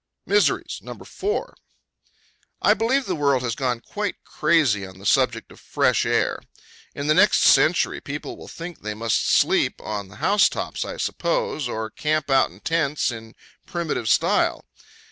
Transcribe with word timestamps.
MISERIES. 0.25 0.79
No. 0.81 0.95
4. 0.95 1.53
I 2.59 2.73
believe 2.73 3.05
the 3.05 3.13
world 3.13 3.43
has 3.43 3.53
gone 3.53 3.81
quite 3.81 4.15
crazy 4.23 4.83
on 4.83 4.97
the 4.97 5.05
subject 5.05 5.51
of 5.51 5.59
fresh 5.59 6.07
air. 6.07 6.41
In 6.95 7.05
the 7.05 7.13
next 7.13 7.43
century 7.43 8.01
people 8.01 8.35
will 8.35 8.47
think 8.47 8.79
they 8.81 8.95
must 8.95 9.29
sleep 9.29 9.79
on 9.79 10.07
the 10.07 10.15
house 10.15 10.49
tops, 10.49 10.83
I 10.85 10.97
suppose, 10.97 11.69
or 11.69 11.91
camp 11.91 12.31
out 12.31 12.49
in 12.49 12.61
tents 12.61 13.11
in 13.11 13.35
primitive 13.67 14.09
style. 14.09 14.65